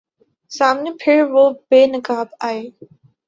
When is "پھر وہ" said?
0.99-1.43